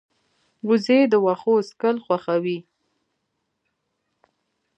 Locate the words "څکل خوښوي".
1.67-2.59